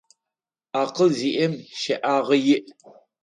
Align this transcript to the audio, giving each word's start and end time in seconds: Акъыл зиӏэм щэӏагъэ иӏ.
Акъыл 0.81 1.09
зиӏэм 1.17 1.53
щэӏагъэ 1.81 2.35
иӏ. 2.55 2.59